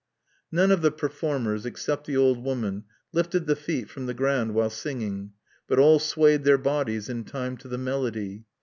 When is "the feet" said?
3.45-3.87